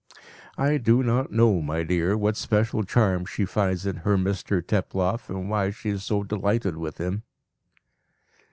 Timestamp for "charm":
2.81-3.23